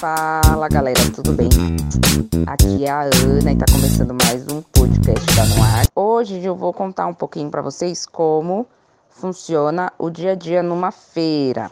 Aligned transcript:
Fala 0.00 0.68
galera, 0.68 1.00
tudo 1.14 1.32
bem? 1.32 1.48
Aqui 2.46 2.84
é 2.84 2.90
a 2.90 3.02
Ana 3.02 3.52
e 3.52 3.56
tá 3.56 3.66
começando 3.70 4.14
mais 4.14 4.46
um 4.48 4.62
podcast 4.62 5.26
da 5.36 5.44
Noir. 5.46 5.86
Hoje 5.94 6.44
eu 6.44 6.54
vou 6.54 6.72
contar 6.72 7.06
um 7.06 7.14
pouquinho 7.14 7.50
para 7.50 7.62
vocês 7.62 8.06
como 8.06 8.66
funciona 9.10 9.92
o 9.98 10.10
dia 10.10 10.32
a 10.32 10.34
dia 10.34 10.62
numa 10.62 10.90
feira. 10.90 11.70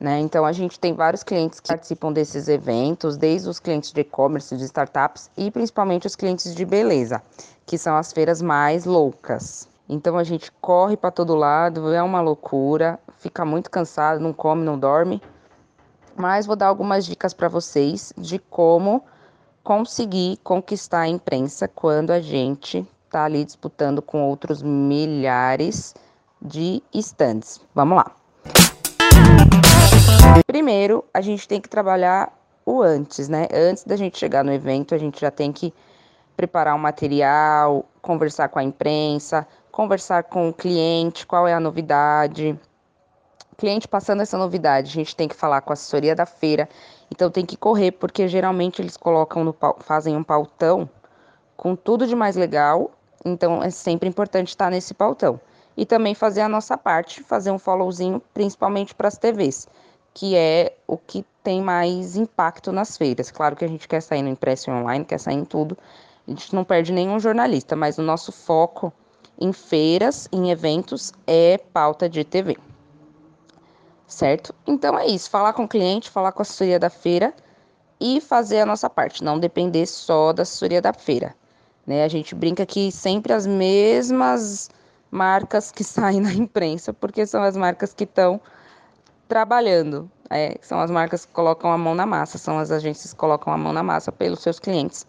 Né? 0.00 0.20
Então 0.20 0.44
a 0.44 0.52
gente 0.52 0.78
tem 0.78 0.94
vários 0.94 1.22
clientes 1.22 1.60
que 1.60 1.68
participam 1.68 2.12
desses 2.12 2.48
eventos, 2.48 3.16
desde 3.16 3.48
os 3.48 3.58
clientes 3.58 3.92
de 3.92 4.00
e-commerce, 4.00 4.56
de 4.56 4.64
startups 4.64 5.30
e 5.36 5.50
principalmente 5.50 6.06
os 6.06 6.14
clientes 6.14 6.54
de 6.54 6.64
beleza, 6.64 7.20
que 7.66 7.76
são 7.76 7.96
as 7.96 8.12
feiras 8.12 8.40
mais 8.40 8.84
loucas. 8.84 9.68
Então 9.88 10.18
a 10.18 10.24
gente 10.24 10.52
corre 10.60 10.96
para 10.96 11.10
todo 11.10 11.34
lado, 11.34 11.92
é 11.92 12.02
uma 12.02 12.20
loucura, 12.20 12.98
fica 13.18 13.44
muito 13.44 13.70
cansado, 13.70 14.20
não 14.20 14.32
come, 14.32 14.62
não 14.62 14.78
dorme. 14.78 15.20
Mas 16.18 16.46
vou 16.46 16.56
dar 16.56 16.66
algumas 16.66 17.06
dicas 17.06 17.32
para 17.32 17.48
vocês 17.48 18.12
de 18.18 18.40
como 18.40 19.04
conseguir 19.62 20.38
conquistar 20.42 21.02
a 21.02 21.08
imprensa 21.08 21.68
quando 21.68 22.10
a 22.10 22.20
gente 22.20 22.84
está 23.06 23.24
ali 23.24 23.44
disputando 23.44 24.02
com 24.02 24.22
outros 24.24 24.60
milhares 24.60 25.94
de 26.42 26.82
stands. 26.92 27.60
Vamos 27.72 27.98
lá. 27.98 28.10
Primeiro, 30.46 31.04
a 31.14 31.20
gente 31.20 31.46
tem 31.46 31.60
que 31.60 31.68
trabalhar 31.68 32.32
o 32.66 32.82
antes, 32.82 33.28
né? 33.28 33.46
Antes 33.52 33.84
da 33.84 33.94
gente 33.94 34.18
chegar 34.18 34.42
no 34.42 34.52
evento, 34.52 34.94
a 34.94 34.98
gente 34.98 35.20
já 35.20 35.30
tem 35.30 35.52
que 35.52 35.72
preparar 36.36 36.74
um 36.74 36.78
material, 36.78 37.84
conversar 38.02 38.48
com 38.48 38.58
a 38.58 38.64
imprensa, 38.64 39.46
conversar 39.70 40.24
com 40.24 40.48
o 40.48 40.52
cliente, 40.52 41.26
qual 41.26 41.46
é 41.46 41.54
a 41.54 41.60
novidade. 41.60 42.58
Cliente 43.58 43.88
passando 43.88 44.22
essa 44.22 44.38
novidade, 44.38 44.88
a 44.88 44.94
gente 44.94 45.16
tem 45.16 45.26
que 45.26 45.34
falar 45.34 45.60
com 45.62 45.72
a 45.72 45.74
assessoria 45.74 46.14
da 46.14 46.24
feira. 46.24 46.68
Então 47.10 47.28
tem 47.28 47.44
que 47.44 47.56
correr, 47.56 47.90
porque 47.90 48.28
geralmente 48.28 48.80
eles 48.80 48.96
colocam 48.96 49.42
no 49.42 49.52
fazem 49.80 50.16
um 50.16 50.22
pautão 50.22 50.88
com 51.56 51.74
tudo 51.74 52.06
de 52.06 52.14
mais 52.14 52.36
legal. 52.36 52.92
Então 53.24 53.60
é 53.60 53.68
sempre 53.70 54.08
importante 54.08 54.50
estar 54.50 54.70
nesse 54.70 54.94
pautão 54.94 55.40
e 55.76 55.84
também 55.84 56.14
fazer 56.14 56.42
a 56.42 56.48
nossa 56.48 56.78
parte, 56.78 57.20
fazer 57.24 57.50
um 57.50 57.58
followzinho, 57.58 58.22
principalmente 58.32 58.94
para 58.94 59.08
as 59.08 59.18
TVs, 59.18 59.66
que 60.14 60.36
é 60.36 60.76
o 60.86 60.96
que 60.96 61.26
tem 61.42 61.60
mais 61.60 62.14
impacto 62.14 62.70
nas 62.70 62.96
feiras. 62.96 63.32
Claro 63.32 63.56
que 63.56 63.64
a 63.64 63.68
gente 63.68 63.88
quer 63.88 64.00
sair 64.00 64.22
no 64.22 64.28
impresso 64.28 64.70
online, 64.70 65.04
quer 65.04 65.18
sair 65.18 65.34
em 65.34 65.44
tudo, 65.44 65.76
a 66.28 66.30
gente 66.30 66.54
não 66.54 66.62
perde 66.62 66.92
nenhum 66.92 67.18
jornalista, 67.18 67.74
mas 67.74 67.98
o 67.98 68.02
nosso 68.02 68.30
foco 68.30 68.92
em 69.36 69.52
feiras, 69.52 70.28
em 70.30 70.52
eventos, 70.52 71.12
é 71.26 71.58
pauta 71.58 72.08
de 72.08 72.22
TV. 72.22 72.56
Certo? 74.08 74.54
Então 74.66 74.98
é 74.98 75.06
isso, 75.06 75.28
falar 75.28 75.52
com 75.52 75.64
o 75.64 75.68
cliente, 75.68 76.10
falar 76.10 76.32
com 76.32 76.40
a 76.40 76.42
assessoria 76.42 76.78
da 76.78 76.88
feira 76.88 77.34
e 78.00 78.22
fazer 78.22 78.60
a 78.60 78.66
nossa 78.66 78.88
parte, 78.88 79.22
não 79.22 79.38
depender 79.38 79.84
só 79.86 80.32
da 80.32 80.42
assessoria 80.42 80.80
da 80.80 80.94
feira. 80.94 81.34
Né? 81.86 82.02
A 82.04 82.08
gente 82.08 82.34
brinca 82.34 82.64
que 82.64 82.90
sempre 82.90 83.34
as 83.34 83.46
mesmas 83.46 84.70
marcas 85.10 85.70
que 85.70 85.84
saem 85.84 86.20
na 86.20 86.32
imprensa, 86.32 86.92
porque 86.92 87.26
são 87.26 87.42
as 87.42 87.56
marcas 87.56 87.92
que 87.92 88.04
estão 88.04 88.40
trabalhando. 89.28 90.10
É, 90.30 90.58
são 90.62 90.80
as 90.80 90.90
marcas 90.90 91.26
que 91.26 91.32
colocam 91.32 91.70
a 91.70 91.78
mão 91.78 91.94
na 91.94 92.06
massa, 92.06 92.38
são 92.38 92.58
as 92.58 92.70
agências 92.70 93.12
que 93.12 93.18
colocam 93.18 93.52
a 93.52 93.58
mão 93.58 93.72
na 93.72 93.82
massa 93.82 94.10
pelos 94.10 94.40
seus 94.40 94.58
clientes, 94.58 95.06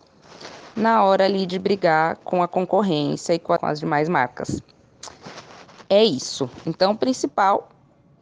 na 0.76 1.04
hora 1.04 1.26
ali 1.26 1.46
de 1.46 1.58
brigar 1.58 2.18
com 2.18 2.44
a 2.44 2.48
concorrência 2.48 3.34
e 3.34 3.40
com 3.40 3.54
as 3.62 3.80
demais 3.80 4.08
marcas. 4.08 4.62
É 5.90 6.04
isso. 6.04 6.50
Então, 6.66 6.92
o 6.92 6.98
principal, 6.98 7.68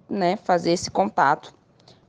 né, 0.10 0.38
fazer 0.38 0.72
esse 0.72 0.90
contato. 0.90 1.54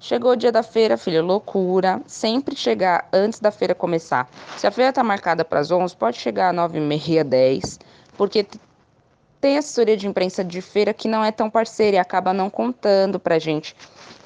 Chegou 0.00 0.32
o 0.32 0.36
dia 0.36 0.52
da 0.52 0.62
feira, 0.62 0.96
filha, 0.96 1.22
loucura. 1.22 2.00
Sempre 2.06 2.54
chegar 2.54 3.08
antes 3.12 3.40
da 3.40 3.50
feira 3.50 3.74
começar. 3.74 4.28
Se 4.56 4.66
a 4.66 4.70
feira 4.70 4.92
tá 4.92 5.02
marcada 5.02 5.44
para 5.44 5.58
as 5.58 5.70
11, 5.70 5.96
pode 5.96 6.18
chegar 6.18 6.50
às 6.50 6.56
9h30, 6.56 7.24
10, 7.24 7.80
porque 8.16 8.46
tem 9.40 9.58
assessoria 9.58 9.96
de 9.96 10.06
imprensa 10.06 10.44
de 10.44 10.60
feira 10.60 10.94
que 10.94 11.08
não 11.08 11.24
é 11.24 11.32
tão 11.32 11.50
parceira 11.50 11.96
e 11.96 11.98
acaba 11.98 12.32
não 12.32 12.48
contando 12.48 13.18
pra 13.18 13.38
gente 13.38 13.74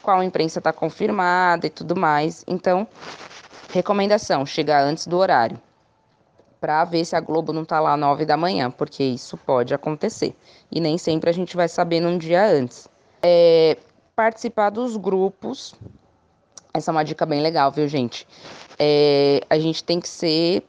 qual 0.03 0.23
imprensa 0.23 0.59
está 0.59 0.73
confirmada 0.73 1.67
e 1.67 1.71
tudo 1.71 1.97
mais. 1.97 2.45
Então, 2.47 2.87
recomendação: 3.73 4.45
chegar 4.45 4.83
antes 4.83 5.07
do 5.07 5.17
horário 5.17 5.59
para 6.61 6.85
ver 6.85 7.05
se 7.05 7.17
a 7.17 7.21
Globo 7.21 7.53
não 7.53 7.63
está 7.63 7.81
lá 7.81 7.95
às 7.95 7.99
9 7.99 8.25
da 8.25 8.37
manhã, 8.37 8.71
porque 8.71 9.03
isso 9.03 9.37
pode 9.37 9.75
acontecer. 9.75 10.33
E 10.71 10.81
nem 10.81 10.97
sempre 10.97 11.29
a 11.29 11.33
gente 11.33 11.57
vai 11.57 11.69
saber 11.69 11.99
num 11.99 12.17
dia 12.17 12.47
antes. 12.47 12.89
É, 13.23 13.77
participar 14.17 14.71
dos 14.71 14.97
grupos. 14.97 15.75
Essa 16.75 16.91
é 16.91 16.93
uma 16.93 17.05
dica 17.05 17.27
bem 17.27 17.41
legal, 17.41 17.71
viu, 17.71 17.87
gente? 17.87 18.27
É, 18.79 19.41
a 19.49 19.59
gente 19.59 19.85
tem 19.85 20.01
que 20.01 20.09
ser 20.09 20.65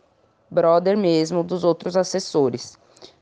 brother 0.51 0.97
mesmo 0.97 1.43
dos 1.43 1.63
outros 1.63 1.97
assessores 1.97 2.77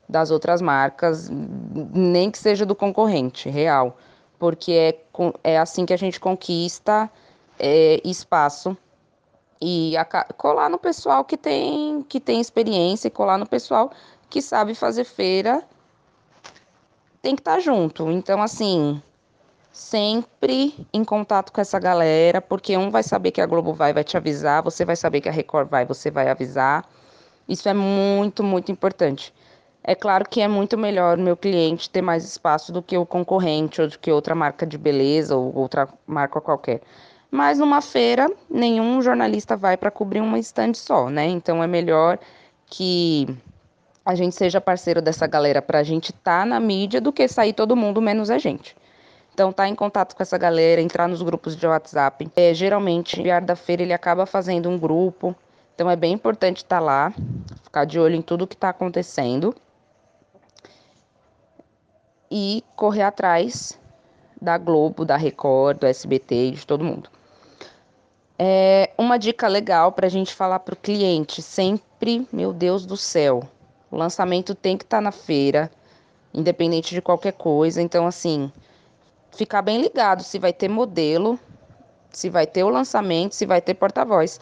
das 0.08 0.30
outras 0.30 0.60
marcas, 0.60 1.30
nem 1.30 2.30
que 2.30 2.38
seja 2.38 2.66
do 2.66 2.74
concorrente 2.74 3.48
real, 3.48 3.96
porque 4.38 4.72
é, 4.72 5.52
é 5.54 5.58
assim 5.58 5.86
que 5.86 5.92
a 5.94 5.96
gente 5.96 6.20
conquista 6.20 7.10
é, 7.58 8.00
espaço 8.04 8.76
e 9.60 9.96
a, 9.96 10.04
colar 10.04 10.68
no 10.68 10.78
pessoal 10.78 11.24
que 11.24 11.36
tem, 11.36 12.02
que 12.02 12.20
tem 12.20 12.40
experiência 12.40 13.08
e 13.08 13.10
colar 13.10 13.38
no 13.38 13.46
pessoal 13.46 13.90
que 14.28 14.42
sabe 14.42 14.74
fazer 14.74 15.04
feira 15.04 15.62
tem 17.22 17.36
que 17.36 17.40
estar 17.40 17.54
tá 17.54 17.60
junto. 17.60 18.10
Então, 18.10 18.42
assim, 18.42 19.00
sempre 19.72 20.86
em 20.92 21.02
contato 21.02 21.50
com 21.52 21.60
essa 21.60 21.78
galera, 21.78 22.40
porque 22.40 22.76
um 22.76 22.90
vai 22.90 23.02
saber 23.02 23.30
que 23.30 23.40
a 23.40 23.46
Globo 23.46 23.72
vai, 23.72 23.92
vai 23.92 24.04
te 24.04 24.16
avisar, 24.16 24.62
você 24.62 24.84
vai 24.84 24.96
saber 24.96 25.20
que 25.22 25.28
a 25.28 25.32
Record 25.32 25.68
vai, 25.68 25.86
você 25.86 26.10
vai 26.10 26.28
avisar. 26.28 26.86
Isso 27.48 27.68
é 27.68 27.74
muito, 27.74 28.44
muito 28.44 28.70
importante. 28.70 29.32
É 29.82 29.94
claro 29.94 30.28
que 30.28 30.40
é 30.40 30.46
muito 30.46 30.78
melhor 30.78 31.16
meu 31.16 31.36
cliente 31.36 31.90
ter 31.90 32.02
mais 32.02 32.24
espaço 32.24 32.70
do 32.72 32.82
que 32.82 32.96
o 32.96 33.04
concorrente 33.04 33.80
ou 33.80 33.88
do 33.88 33.98
que 33.98 34.12
outra 34.12 34.34
marca 34.34 34.64
de 34.64 34.78
beleza 34.78 35.34
ou 35.34 35.52
outra 35.56 35.88
marca 36.06 36.40
qualquer. 36.40 36.80
Mas 37.30 37.58
numa 37.58 37.80
feira, 37.80 38.30
nenhum 38.48 39.00
jornalista 39.02 39.56
vai 39.56 39.76
para 39.76 39.90
cobrir 39.90 40.20
uma 40.20 40.38
estande 40.38 40.78
só, 40.78 41.08
né? 41.08 41.26
Então 41.26 41.62
é 41.62 41.66
melhor 41.66 42.18
que 42.66 43.26
a 44.04 44.14
gente 44.14 44.36
seja 44.36 44.60
parceiro 44.60 45.00
dessa 45.00 45.26
galera 45.26 45.62
para 45.62 45.78
a 45.78 45.82
gente 45.82 46.10
estar 46.10 46.40
tá 46.40 46.46
na 46.46 46.60
mídia 46.60 47.00
do 47.00 47.12
que 47.12 47.26
sair 47.26 47.52
todo 47.52 47.74
mundo 47.74 48.02
menos 48.02 48.30
a 48.30 48.38
gente. 48.38 48.76
Então 49.32 49.52
tá 49.52 49.66
em 49.66 49.74
contato 49.74 50.14
com 50.14 50.22
essa 50.22 50.36
galera, 50.36 50.80
entrar 50.80 51.08
nos 51.08 51.22
grupos 51.22 51.56
de 51.56 51.66
WhatsApp. 51.66 52.30
É, 52.36 52.52
geralmente, 52.52 53.18
o 53.18 53.22
diário 53.22 53.46
da 53.46 53.56
feira 53.56 53.82
ele 53.82 53.92
acaba 53.92 54.26
fazendo 54.26 54.68
um 54.68 54.78
grupo, 54.78 55.34
então 55.74 55.90
é 55.90 55.96
bem 55.96 56.12
importante 56.12 56.58
estar 56.58 56.78
tá 56.78 56.84
lá, 56.84 57.14
ficar 57.62 57.84
de 57.84 57.98
olho 57.98 58.14
em 58.14 58.22
tudo 58.22 58.46
que 58.46 58.54
está 58.54 58.68
acontecendo 58.68 59.54
e 62.30 62.62
correr 62.76 63.02
atrás 63.02 63.78
da 64.40 64.58
Globo, 64.58 65.04
da 65.04 65.16
Record, 65.16 65.78
do 65.78 65.86
SBT, 65.86 66.50
de 66.50 66.66
todo 66.66 66.84
mundo. 66.84 67.08
É 68.38 68.90
uma 68.98 69.18
dica 69.18 69.46
legal 69.46 69.92
para 69.92 70.06
a 70.06 70.10
gente 70.10 70.34
falar 70.34 70.58
para 70.58 70.74
o 70.74 70.76
cliente 70.76 71.40
sempre, 71.40 72.26
meu 72.32 72.52
Deus 72.52 72.84
do 72.84 72.96
céu, 72.96 73.48
o 73.90 73.96
lançamento 73.96 74.54
tem 74.54 74.76
que 74.76 74.84
estar 74.84 74.96
tá 74.96 75.02
na 75.02 75.12
feira, 75.12 75.70
independente 76.32 76.94
de 76.94 77.02
qualquer 77.02 77.34
coisa. 77.34 77.82
Então, 77.82 78.06
assim, 78.06 78.50
ficar 79.36 79.62
bem 79.62 79.80
ligado 79.80 80.22
se 80.22 80.38
vai 80.38 80.52
ter 80.52 80.68
modelo, 80.68 81.38
se 82.10 82.28
vai 82.28 82.46
ter 82.46 82.64
o 82.64 82.68
lançamento, 82.68 83.34
se 83.34 83.46
vai 83.46 83.60
ter 83.60 83.74
porta-voz 83.74 84.38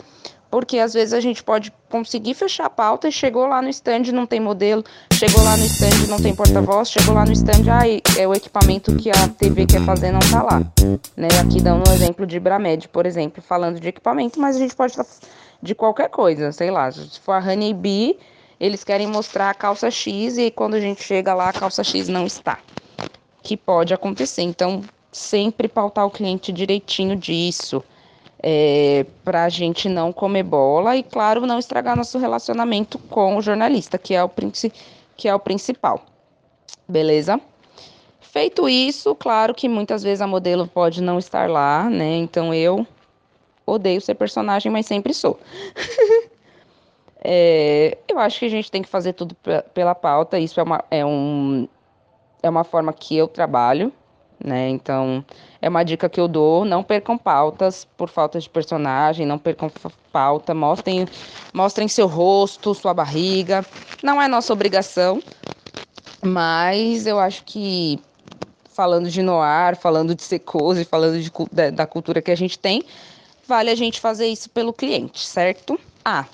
porque 0.50 0.78
às 0.78 0.92
vezes 0.92 1.14
a 1.14 1.20
gente 1.20 1.42
pode 1.44 1.72
conseguir 1.88 2.34
fechar 2.34 2.66
a 2.66 2.70
pauta 2.70 3.08
e 3.08 3.12
chegou 3.12 3.46
lá 3.46 3.62
no 3.62 3.68
stand 3.68 4.10
não 4.12 4.26
tem 4.26 4.40
modelo, 4.40 4.84
chegou 5.14 5.42
lá 5.44 5.56
no 5.56 5.64
stand 5.64 6.08
não 6.08 6.18
tem 6.18 6.34
porta-voz, 6.34 6.90
chegou 6.90 7.14
lá 7.14 7.24
no 7.24 7.32
stand, 7.32 7.70
ah, 7.70 7.86
é 8.18 8.26
o 8.26 8.34
equipamento 8.34 8.94
que 8.96 9.10
a 9.10 9.28
TV 9.38 9.64
quer 9.64 9.80
fazer 9.82 10.10
não 10.10 10.18
tá 10.18 10.42
lá. 10.42 10.60
Né? 11.16 11.28
Aqui 11.40 11.60
dando 11.62 11.88
um 11.88 11.92
exemplo 11.92 12.26
de 12.26 12.40
Bramed, 12.40 12.88
por 12.88 13.06
exemplo, 13.06 13.40
falando 13.40 13.78
de 13.78 13.88
equipamento, 13.88 14.40
mas 14.40 14.56
a 14.56 14.58
gente 14.58 14.74
pode 14.74 14.92
estar 14.92 15.06
de 15.62 15.74
qualquer 15.74 16.08
coisa, 16.08 16.50
sei 16.52 16.70
lá, 16.70 16.90
se 16.90 17.20
for 17.20 17.32
a 17.32 17.38
Honey 17.38 17.72
Bee, 17.72 18.18
eles 18.58 18.82
querem 18.82 19.06
mostrar 19.06 19.50
a 19.50 19.54
calça 19.54 19.90
X 19.90 20.36
e 20.36 20.50
quando 20.50 20.74
a 20.74 20.80
gente 20.80 21.02
chega 21.02 21.32
lá 21.32 21.50
a 21.50 21.52
calça 21.52 21.84
X 21.84 22.08
não 22.08 22.26
está. 22.26 22.58
Que 23.42 23.56
pode 23.56 23.94
acontecer. 23.94 24.42
Então, 24.42 24.82
sempre 25.12 25.68
pautar 25.68 26.06
o 26.06 26.10
cliente 26.10 26.52
direitinho 26.52 27.16
disso 27.16 27.82
é, 28.42 29.04
para 29.24 29.44
a 29.44 29.48
gente 29.48 29.88
não 29.88 30.12
comer 30.12 30.42
bola 30.42 30.96
e, 30.96 31.02
claro, 31.02 31.46
não 31.46 31.58
estragar 31.58 31.96
nosso 31.96 32.18
relacionamento 32.18 32.98
com 32.98 33.36
o 33.36 33.42
jornalista, 33.42 33.98
que 33.98 34.14
é 34.14 34.24
o, 34.24 34.30
que 35.16 35.28
é 35.28 35.34
o 35.34 35.38
principal. 35.38 36.04
Beleza? 36.88 37.40
Feito 38.20 38.68
isso, 38.68 39.14
claro 39.14 39.54
que 39.54 39.68
muitas 39.68 40.02
vezes 40.02 40.20
a 40.20 40.26
modelo 40.26 40.66
pode 40.66 41.02
não 41.02 41.18
estar 41.18 41.50
lá, 41.50 41.90
né? 41.90 42.16
Então 42.16 42.54
eu 42.54 42.86
odeio 43.66 44.00
ser 44.00 44.14
personagem, 44.14 44.70
mas 44.70 44.86
sempre 44.86 45.12
sou. 45.12 45.38
é, 47.22 47.98
eu 48.08 48.18
acho 48.18 48.38
que 48.38 48.46
a 48.46 48.50
gente 48.50 48.70
tem 48.70 48.82
que 48.82 48.88
fazer 48.88 49.12
tudo 49.14 49.36
pela 49.74 49.94
pauta. 49.94 50.38
Isso 50.38 50.60
é 50.60 50.62
uma, 50.62 50.84
é, 50.90 51.04
um, 51.04 51.68
é 52.42 52.48
uma 52.48 52.64
forma 52.64 52.92
que 52.92 53.16
eu 53.16 53.28
trabalho, 53.28 53.92
né? 54.42 54.68
Então, 54.68 55.24
é 55.60 55.68
uma 55.68 55.84
dica 55.84 56.08
que 56.08 56.18
eu 56.18 56.26
dou, 56.26 56.64
não 56.64 56.82
percam 56.82 57.18
pautas 57.18 57.86
por 57.96 58.08
falta 58.08 58.40
de 58.40 58.48
personagem, 58.48 59.26
não 59.26 59.38
percam 59.38 59.70
pauta, 60.12 60.54
mostrem, 60.54 61.06
mostrem 61.52 61.88
seu 61.88 62.06
rosto, 62.06 62.74
sua 62.74 62.94
barriga. 62.94 63.64
Não 64.02 64.20
é 64.20 64.26
nossa 64.26 64.52
obrigação, 64.52 65.22
mas 66.22 67.06
eu 67.06 67.18
acho 67.18 67.44
que 67.44 68.00
falando 68.72 69.10
de 69.10 69.22
noir, 69.22 69.76
falando 69.76 70.14
de 70.14 70.22
secose, 70.22 70.84
falando 70.84 71.20
de, 71.20 71.30
da, 71.52 71.70
da 71.70 71.86
cultura 71.86 72.22
que 72.22 72.30
a 72.30 72.36
gente 72.36 72.58
tem, 72.58 72.82
vale 73.46 73.68
a 73.68 73.74
gente 73.74 74.00
fazer 74.00 74.26
isso 74.26 74.48
pelo 74.48 74.72
cliente, 74.72 75.26
certo? 75.26 75.78
Ah, 76.02 76.24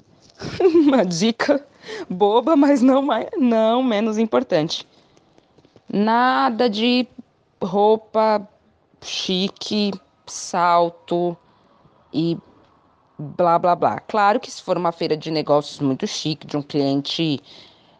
uma 0.60 1.04
dica 1.04 1.64
boba, 2.10 2.56
mas 2.56 2.82
não, 2.82 3.06
não 3.38 3.82
menos 3.82 4.18
importante. 4.18 4.86
Nada 5.96 6.68
de 6.68 7.08
roupa 7.58 8.46
chique, 9.00 9.92
salto 10.26 11.34
e 12.12 12.36
blá 13.18 13.58
blá 13.58 13.74
blá. 13.74 13.98
Claro 14.00 14.38
que 14.38 14.50
se 14.50 14.60
for 14.60 14.76
uma 14.76 14.92
feira 14.92 15.16
de 15.16 15.30
negócios 15.30 15.80
muito 15.80 16.06
chique, 16.06 16.46
de 16.46 16.54
um 16.54 16.60
cliente 16.60 17.40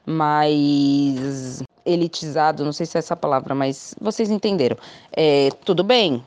mais 0.05 1.63
elitizado, 1.87 2.67
não 2.67 2.73
sei 2.73 2.85
se 2.85 2.99
é 2.99 3.01
essa 3.01 3.17
palavra, 3.17 3.55
mas 3.55 3.95
vocês 3.99 4.29
entenderam. 4.29 4.77
É, 5.11 5.49
tudo 5.65 5.83
bem, 5.83 6.23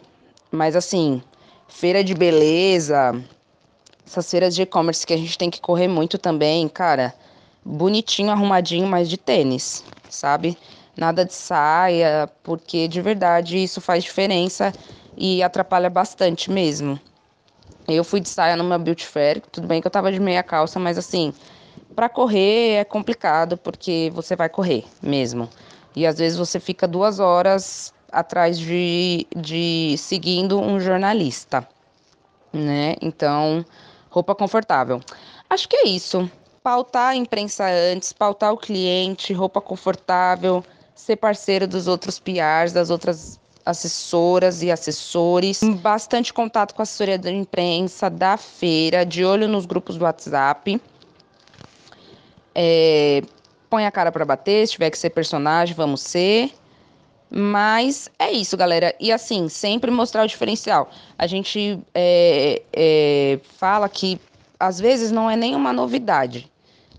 mas 0.51 0.75
assim, 0.75 1.21
feira 1.67 2.03
de 2.03 2.15
beleza, 2.15 3.23
essas 4.07 4.27
feiras 4.27 4.55
de 4.55 4.63
e-commerce 4.63 5.05
que 5.05 5.13
a 5.13 5.17
gente 5.17 5.37
tem 5.37 5.51
que 5.51 5.61
correr 5.61 5.87
muito 5.87 6.17
também, 6.17 6.67
cara, 6.67 7.13
bonitinho, 7.63 8.31
arrumadinho, 8.31 8.87
mas 8.87 9.07
de 9.07 9.17
tênis, 9.17 9.83
sabe? 10.09 10.57
Nada 10.99 11.25
de 11.25 11.33
saia, 11.33 12.29
porque 12.43 12.87
de 12.87 13.01
verdade 13.01 13.57
isso 13.57 13.81
faz 13.81 14.03
diferença 14.03 14.73
e 15.17 15.41
atrapalha 15.43 15.89
bastante 15.89 16.51
mesmo. 16.51 16.99
Eu 17.87 18.03
fui 18.03 18.19
de 18.19 18.29
saia 18.29 18.55
numa 18.55 18.77
beauty 18.77 19.05
fair, 19.05 19.41
tudo 19.51 19.67
bem 19.67 19.81
que 19.81 19.87
eu 19.87 19.91
tava 19.91 20.11
de 20.11 20.19
meia 20.19 20.43
calça, 20.43 20.79
mas 20.79 20.97
assim, 20.97 21.33
para 21.95 22.09
correr 22.09 22.75
é 22.75 22.83
complicado 22.85 23.57
porque 23.57 24.11
você 24.13 24.35
vai 24.35 24.49
correr 24.49 24.85
mesmo. 25.01 25.49
E 25.95 26.05
às 26.05 26.17
vezes 26.19 26.37
você 26.37 26.59
fica 26.59 26.87
duas 26.87 27.19
horas 27.19 27.93
atrás 28.11 28.59
de, 28.59 29.27
de 29.35 29.95
seguindo 29.97 30.59
um 30.59 30.79
jornalista, 30.79 31.67
né? 32.53 32.95
Então, 33.01 33.65
roupa 34.09 34.35
confortável. 34.35 35.01
Acho 35.49 35.67
que 35.67 35.75
é 35.77 35.87
isso. 35.87 36.29
Pautar 36.63 37.09
a 37.09 37.15
imprensa 37.15 37.65
antes, 37.65 38.13
pautar 38.13 38.53
o 38.53 38.57
cliente, 38.57 39.33
roupa 39.33 39.61
confortável, 39.61 40.63
ser 40.99 41.15
parceiro 41.15 41.65
dos 41.65 41.87
outros 41.87 42.19
PRs, 42.19 42.73
das 42.73 42.89
outras 42.89 43.39
assessoras 43.65 44.61
e 44.61 44.69
assessores, 44.69 45.61
bastante 45.81 46.33
contato 46.33 46.75
com 46.75 46.81
a 46.81 46.83
assessoria 46.83 47.17
da 47.17 47.31
imprensa, 47.31 48.09
da 48.09 48.35
feira, 48.35 49.05
de 49.05 49.23
olho 49.23 49.47
nos 49.47 49.65
grupos 49.65 49.97
do 49.97 50.03
WhatsApp. 50.03 50.79
É, 52.53 53.21
põe 53.69 53.85
a 53.85 53.91
cara 53.91 54.11
para 54.11 54.25
bater, 54.25 54.67
se 54.67 54.73
tiver 54.73 54.89
que 54.89 54.97
ser 54.97 55.11
personagem, 55.11 55.73
vamos 55.73 56.01
ser. 56.01 56.51
Mas 57.31 58.09
é 58.19 58.31
isso, 58.31 58.57
galera. 58.57 58.93
E 58.99 59.11
assim, 59.11 59.47
sempre 59.47 59.89
mostrar 59.89 60.23
o 60.23 60.27
diferencial. 60.27 60.89
A 61.17 61.27
gente 61.27 61.79
é, 61.93 62.61
é, 62.73 63.39
fala 63.57 63.87
que 63.87 64.19
às 64.59 64.79
vezes 64.79 65.11
não 65.11 65.31
é 65.31 65.37
nenhuma 65.37 65.71
novidade 65.71 66.51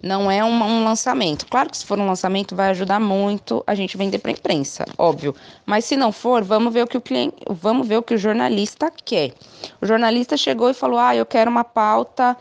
não 0.02 0.30
é 0.30 0.42
um, 0.42 0.62
um, 0.62 0.84
lançamento. 0.84 1.46
Claro 1.46 1.70
que 1.70 1.76
se 1.76 1.84
for 1.84 1.98
um 1.98 2.06
lançamento 2.06 2.56
vai 2.56 2.70
ajudar 2.70 2.98
muito 2.98 3.62
a 3.66 3.74
gente 3.74 3.96
vender 3.96 4.18
para 4.18 4.30
a 4.30 4.34
imprensa, 4.34 4.84
óbvio. 4.96 5.34
Mas 5.66 5.84
se 5.84 5.96
não 5.96 6.10
for, 6.10 6.42
vamos 6.42 6.72
ver 6.72 6.84
o 6.84 6.86
que 6.86 6.96
o 6.96 7.00
cliente, 7.00 7.36
vamos 7.48 7.86
ver 7.86 7.98
o 7.98 8.02
que 8.02 8.14
o 8.14 8.18
jornalista 8.18 8.90
quer. 9.04 9.34
O 9.80 9.86
jornalista 9.86 10.36
chegou 10.36 10.70
e 10.70 10.74
falou: 10.74 10.98
"Ah, 10.98 11.14
eu 11.14 11.26
quero 11.26 11.50
uma 11.50 11.64
pauta 11.64 12.36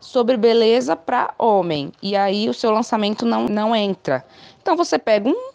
sobre 0.00 0.36
beleza 0.36 0.96
para 0.96 1.34
homem". 1.38 1.92
E 2.02 2.16
aí 2.16 2.48
o 2.48 2.54
seu 2.54 2.70
lançamento 2.70 3.26
não 3.26 3.46
não 3.46 3.76
entra. 3.76 4.24
Então 4.62 4.76
você 4.76 4.98
pega 4.98 5.28
um 5.28 5.52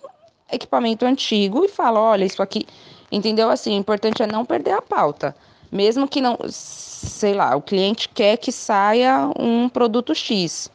equipamento 0.51 1.05
antigo 1.05 1.65
e 1.65 1.69
fala: 1.69 1.99
"Olha, 1.99 2.25
isso 2.25 2.41
aqui, 2.41 2.67
entendeu? 3.11 3.49
Assim, 3.49 3.75
o 3.75 3.79
importante 3.79 4.21
é 4.21 4.27
não 4.27 4.45
perder 4.45 4.73
a 4.73 4.81
pauta. 4.81 5.35
Mesmo 5.71 6.07
que 6.07 6.21
não, 6.21 6.37
sei 6.47 7.33
lá, 7.33 7.55
o 7.55 7.61
cliente 7.61 8.07
quer 8.07 8.37
que 8.37 8.53
saia 8.53 9.29
um 9.37 9.67
produto 9.67 10.15
X 10.15 10.71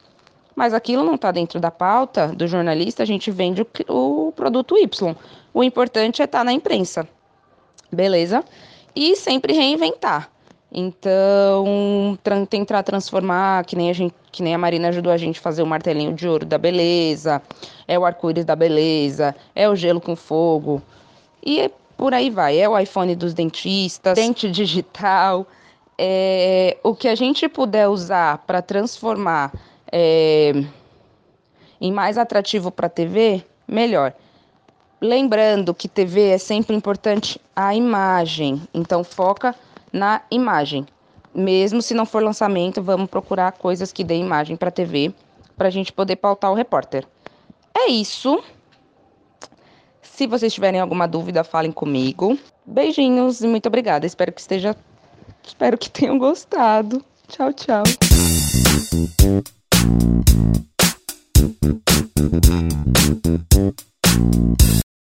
mas 0.54 0.75
aquilo 0.75 1.02
não 1.04 1.14
está 1.14 1.31
dentro 1.31 1.58
da 1.58 1.70
pauta 1.70 2.28
do 2.28 2.46
jornalista, 2.46 3.02
a 3.02 3.06
gente 3.06 3.31
vende 3.31 3.62
o, 3.88 4.28
o 4.28 4.32
produto 4.32 4.76
Y. 4.76 5.16
O 5.52 5.62
importante 5.62 6.22
é 6.22 6.25
estar 6.25 6.38
tá 6.38 6.44
na 6.44 6.52
imprensa, 6.52 7.06
beleza? 7.90 8.44
E 8.94 9.16
sempre 9.16 9.52
reinventar. 9.52 10.31
Então, 10.75 12.19
tentar 12.49 12.82
transformar, 12.82 13.64
que 13.66 13.76
nem, 13.76 13.90
a 13.90 13.93
gente, 13.93 14.14
que 14.31 14.43
nem 14.43 14.54
a 14.54 14.58
Marina 14.58 14.88
ajudou 14.88 15.12
a 15.12 15.19
gente 15.19 15.38
a 15.38 15.43
fazer 15.43 15.62
o 15.62 15.66
martelinho 15.66 16.14
de 16.14 16.26
ouro 16.26 16.46
da 16.46 16.56
beleza, 16.56 17.43
é 17.87 17.98
o 17.98 18.06
arco-íris 18.06 18.46
da 18.46 18.56
beleza, 18.56 19.37
é 19.55 19.69
o 19.69 19.76
gelo 19.76 20.00
com 20.00 20.16
fogo. 20.16 20.81
E 21.44 21.70
por 21.94 22.14
aí 22.14 22.31
vai. 22.31 22.58
É 22.58 22.66
o 22.66 22.78
iPhone 22.78 23.14
dos 23.14 23.34
dentistas, 23.34 24.14
dente 24.14 24.50
digital. 24.50 25.46
É, 25.98 26.78
o 26.82 26.94
que 26.94 27.06
a 27.06 27.14
gente 27.14 27.46
puder 27.50 27.88
usar 27.88 28.38
para 28.38 28.62
transformar 28.62 29.52
é, 29.92 30.52
e 31.80 31.92
mais 31.92 32.16
atrativo 32.16 32.70
para 32.70 32.86
a 32.86 32.90
TV, 32.90 33.44
melhor. 33.68 34.14
Lembrando 35.00 35.74
que 35.74 35.88
TV 35.88 36.28
é 36.28 36.38
sempre 36.38 36.74
importante 36.74 37.40
a 37.54 37.74
imagem, 37.74 38.62
então 38.72 39.04
foca 39.04 39.54
na 39.92 40.22
imagem. 40.30 40.86
Mesmo 41.34 41.82
se 41.82 41.92
não 41.92 42.06
for 42.06 42.22
lançamento, 42.22 42.82
vamos 42.82 43.10
procurar 43.10 43.52
coisas 43.52 43.92
que 43.92 44.04
dêem 44.04 44.22
imagem 44.22 44.56
para 44.56 44.70
TV, 44.70 45.12
para 45.56 45.68
a 45.68 45.70
gente 45.70 45.92
poder 45.92 46.16
pautar 46.16 46.50
o 46.52 46.54
repórter. 46.54 47.06
É 47.74 47.88
isso. 47.90 48.42
Se 50.00 50.26
vocês 50.26 50.52
tiverem 50.52 50.80
alguma 50.80 51.08
dúvida, 51.08 51.42
falem 51.42 51.72
comigo. 51.72 52.38
Beijinhos 52.64 53.40
e 53.40 53.48
muito 53.48 53.66
obrigada. 53.66 54.06
Espero 54.06 54.32
que 54.32 54.40
esteja, 54.40 54.76
espero 55.42 55.76
que 55.76 55.90
tenham 55.90 56.18
gostado. 56.18 57.04
Tchau, 57.28 57.52
tchau. 57.52 57.82